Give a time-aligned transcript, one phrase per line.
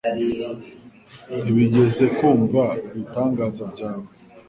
[1.41, 4.07] ntibigeze bumva ibitangaza byawe